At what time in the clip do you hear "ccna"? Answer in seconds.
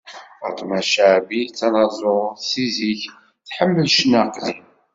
3.93-4.21